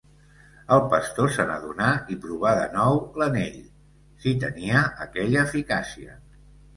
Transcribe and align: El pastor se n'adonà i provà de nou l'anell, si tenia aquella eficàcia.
El 0.75 0.79
pastor 0.93 1.33
se 1.33 1.43
n'adonà 1.49 1.89
i 2.15 2.15
provà 2.23 2.53
de 2.59 2.63
nou 2.75 2.97
l'anell, 3.23 3.59
si 4.23 4.33
tenia 4.45 4.81
aquella 5.07 5.45
eficàcia. 5.51 6.17